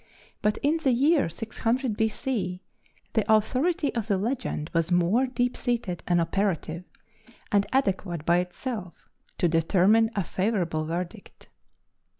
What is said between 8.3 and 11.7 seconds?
itself to determine a favorable verdict.